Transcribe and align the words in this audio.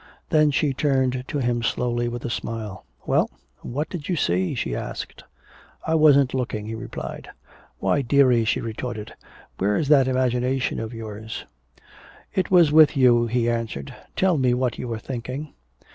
Then 0.29 0.49
she 0.49 0.73
turned 0.73 1.25
to 1.27 1.37
him 1.37 1.61
slowly 1.61 2.07
with 2.07 2.25
a 2.25 2.29
smile. 2.31 2.87
"Well? 3.05 3.29
What 3.59 3.87
did 3.87 4.09
you 4.09 4.15
see?" 4.15 4.55
she 4.55 4.75
asked. 4.75 5.23
"I 5.85 5.93
wasn't 5.93 6.33
looking," 6.33 6.65
he 6.65 6.73
replied. 6.73 7.29
"Why, 7.77 8.01
dearie," 8.01 8.43
she 8.43 8.61
retorted. 8.61 9.13
"Where's 9.59 9.89
that 9.89 10.07
imagination 10.07 10.79
of 10.79 10.91
yours?" 10.91 11.45
"It 12.33 12.49
was 12.49 12.71
with 12.71 12.97
you," 12.97 13.27
he 13.27 13.47
answered. 13.47 13.93
"Tell 14.15 14.39
me 14.39 14.55
what 14.55 14.79
you 14.79 14.87
were 14.87 14.97
thinking." 14.97 15.53